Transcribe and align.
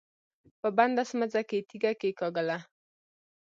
په 0.61 0.67
بنده 0.77 1.03
سمڅه 1.09 1.41
کې 1.49 1.57
يې 1.59 1.65
تيږه 1.69 1.91
کېکاږله. 2.01 2.57